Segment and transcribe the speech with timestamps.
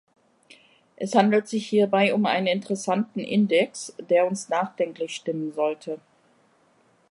[0.95, 5.99] Es handelt sich hierbei um einen interessanten Index, der uns nachdenklich stimmen sollte.